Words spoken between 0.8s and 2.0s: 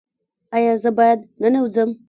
زه باید ننوځم؟